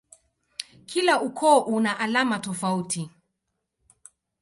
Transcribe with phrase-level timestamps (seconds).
[0.85, 3.01] Kila ukoo una alama tofauti.